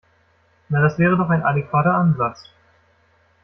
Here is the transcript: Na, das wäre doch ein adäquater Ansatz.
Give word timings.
Na, 0.71 0.81
das 0.81 0.97
wäre 0.97 1.15
doch 1.15 1.29
ein 1.29 1.43
adäquater 1.43 1.93
Ansatz. 1.93 2.49